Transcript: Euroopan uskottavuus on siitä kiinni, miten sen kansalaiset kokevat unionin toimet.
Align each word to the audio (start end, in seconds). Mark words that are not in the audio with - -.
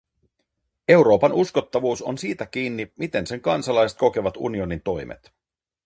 Euroopan 0.87 1.33
uskottavuus 1.33 2.01
on 2.01 2.17
siitä 2.17 2.45
kiinni, 2.45 2.93
miten 2.97 3.27
sen 3.27 3.41
kansalaiset 3.41 3.97
kokevat 3.97 4.37
unionin 4.37 4.81
toimet. 4.83 5.31